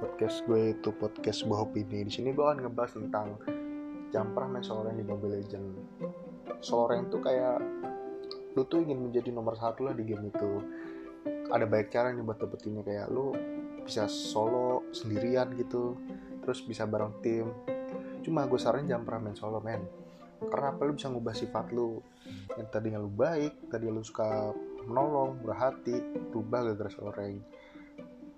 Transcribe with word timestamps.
podcast 0.00 0.40
gue 0.48 0.72
itu 0.72 0.88
podcast 0.96 1.44
opini. 1.44 2.08
Di 2.08 2.12
sini 2.12 2.32
gue 2.32 2.40
akan 2.40 2.64
ngebahas 2.64 2.96
tentang 2.96 3.36
jamprah 4.08 4.48
main 4.48 4.64
Soloreng 4.64 4.96
di 4.96 5.04
Mobile 5.04 5.44
Legend. 5.44 5.68
Soloreng 6.64 7.12
tuh 7.12 7.20
kayak 7.20 7.60
lu 8.56 8.64
tuh 8.64 8.80
ingin 8.80 8.96
menjadi 8.96 9.28
nomor 9.28 9.60
satu 9.60 9.84
lah 9.84 9.92
di 9.92 10.08
game 10.08 10.32
itu. 10.32 10.64
Ada 11.52 11.68
banyak 11.68 11.88
cara 11.92 12.16
nih 12.16 12.24
buat 12.24 12.40
dapetinnya 12.40 12.80
kayak 12.80 13.12
lu 13.12 13.36
bisa 13.84 14.08
solo 14.08 14.88
sendirian 14.92 15.52
gitu, 15.60 15.96
terus 16.40 16.64
bisa 16.64 16.88
bareng 16.88 17.12
tim. 17.20 17.52
Cuma 18.24 18.48
gue 18.48 18.56
saranin 18.56 18.88
jangan 18.88 19.04
pernah 19.04 19.20
main 19.28 19.36
solo 19.36 19.60
men. 19.60 19.84
Karena 20.48 20.72
apa 20.72 20.80
lu 20.88 20.96
bisa 20.96 21.12
ngubah 21.12 21.36
sifat 21.36 21.76
lu 21.76 22.00
yang 22.56 22.68
tadinya 22.72 23.00
lu 23.00 23.12
baik, 23.12 23.68
tadi 23.68 23.84
lu 23.84 24.00
suka 24.00 24.48
menolong, 24.88 25.44
berhati, 25.44 26.00
berubah 26.32 26.72
gara-gara 26.72 26.88
Soloreng 26.88 27.67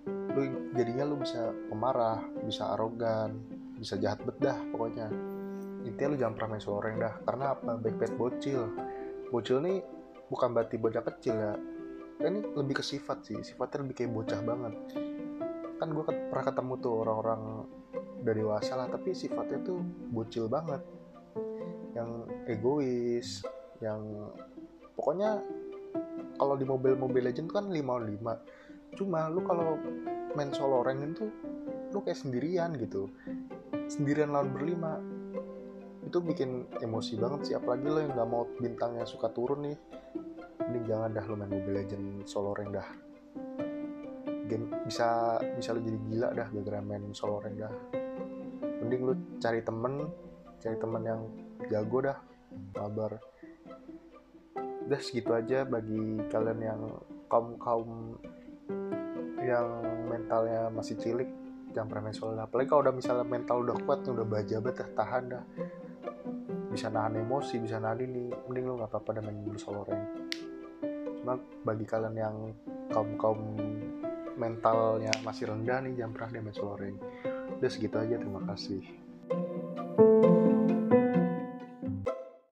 lu 0.07 0.71
jadinya 0.73 1.03
lu 1.05 1.19
bisa 1.19 1.51
pemarah 1.67 2.23
bisa 2.47 2.71
arogan 2.73 3.35
bisa 3.81 3.97
jahat 3.97 4.21
bedah 4.21 4.61
pokoknya. 4.69 5.09
Intinya 5.81 6.13
lu 6.13 6.17
jangan 6.21 6.33
pernah 6.37 6.49
main 6.53 6.61
soreng 6.61 6.95
dah. 7.01 7.13
Karena 7.25 7.57
apa? 7.57 7.71
Backpack 7.81 8.13
bocil. 8.13 8.61
Bocil 9.33 9.57
nih 9.65 9.81
bukan 10.29 10.53
berarti 10.53 10.77
bocah 10.77 11.01
kecil 11.01 11.33
ya. 11.33 11.53
Ini 12.21 12.53
lebih 12.53 12.77
ke 12.77 12.83
sifat 12.85 13.25
sih. 13.25 13.41
Sifatnya 13.41 13.81
lebih 13.81 14.05
kayak 14.05 14.13
bocah 14.13 14.39
banget. 14.45 14.73
Kan 15.81 15.97
gue 15.97 16.05
pernah 16.05 16.45
ketemu 16.45 16.73
tuh 16.77 16.93
orang-orang 17.01 17.41
udah 18.21 18.35
dewasa 18.37 18.77
lah 18.77 18.85
tapi 18.85 19.17
sifatnya 19.17 19.57
tuh 19.65 19.81
bocil 20.13 20.45
banget. 20.45 20.85
Yang 21.97 22.09
egois 22.45 23.41
yang 23.81 24.29
pokoknya 24.93 25.41
kalau 26.37 26.53
di 26.53 26.69
mobil-mobil 26.69 27.25
legend 27.25 27.49
kan 27.49 27.65
5 27.65 27.81
on 27.81 28.05
5 28.05 28.80
cuma 28.95 29.31
lu 29.31 29.41
kalau 29.43 29.79
main 30.35 30.51
solo 30.55 30.83
rank 30.83 31.03
itu 31.03 31.27
lu 31.91 31.99
kayak 32.03 32.19
sendirian 32.19 32.75
gitu. 32.79 33.11
Sendirian 33.91 34.31
lawan 34.31 34.55
berlima. 34.55 34.99
Itu 36.07 36.23
bikin 36.23 36.67
emosi 36.79 37.15
banget 37.19 37.39
sih 37.51 37.55
apalagi 37.55 37.87
lo 37.87 37.99
yang 38.03 38.13
nggak 38.15 38.29
mau 38.29 38.43
bintangnya 38.59 39.03
suka 39.07 39.31
turun 39.31 39.67
nih. 39.67 39.77
Mending 40.67 40.85
jangan 40.87 41.09
dah 41.11 41.25
lo 41.27 41.35
main 41.35 41.51
Mobile 41.51 41.77
Legend 41.83 42.05
solo 42.27 42.51
rank 42.55 42.71
dah. 42.71 42.89
Game 44.47 44.67
bisa 44.87 45.39
bisa 45.55 45.75
lo 45.75 45.79
jadi 45.83 45.99
gila 46.07 46.29
dah 46.35 46.47
gara-gara 46.51 46.79
main 46.83 47.03
solo 47.11 47.39
rank 47.43 47.55
dah. 47.59 47.73
Mending 48.83 49.01
lu 49.03 49.13
cari 49.39 49.61
temen 49.63 49.93
cari 50.61 50.77
temen 50.77 51.01
yang 51.01 51.21
jago 51.69 51.99
dah 52.05 52.17
kabar 52.75 53.17
udah 54.85 54.99
segitu 55.01 55.31
aja 55.31 55.63
bagi 55.63 56.19
kalian 56.27 56.59
yang 56.59 56.81
kaum 57.31 57.55
kaum 57.57 58.19
yang 59.41 59.67
mentalnya 60.07 60.69
masih 60.69 60.95
cilik 61.01 61.29
jangan 61.71 61.87
pernah 61.87 62.03
main 62.11 62.17
solo 62.17 62.35
apalagi 62.35 62.67
kalau 62.67 62.81
udah 62.83 62.95
misalnya 62.95 63.23
mental 63.23 63.63
udah 63.63 63.77
kuat 63.87 64.03
udah 64.03 64.27
bajabat 64.27 64.73
dah 64.75 64.89
tahan 64.95 65.23
dah. 65.31 65.43
Bisa 66.71 66.87
nahan 66.87 67.19
emosi 67.19 67.59
bisa 67.59 67.83
nahan 67.83 67.99
ini. 67.99 68.31
Mending 68.47 68.63
lu 68.63 68.73
nggak 68.79 68.91
apa-apa 68.91 69.19
dengan 69.19 69.43
main 69.43 69.59
solo 69.59 69.83
rank 69.83 70.31
cuma 71.21 71.37
bagi 71.61 71.85
kalian 71.85 72.15
yang 72.17 72.35
kaum 72.89 73.13
kaum 73.21 73.39
mentalnya 74.41 75.13
masih 75.21 75.53
rendah 75.53 75.77
nih 75.85 76.01
jangan 76.01 76.13
pernah 76.17 76.29
deh 76.33 76.41
main 76.41 76.57
solo 76.57 76.73
rank 76.81 76.97
udah 77.61 77.69
segitu 77.69 77.95
aja 78.01 78.17
terima 78.17 78.41
kasih 78.49 78.81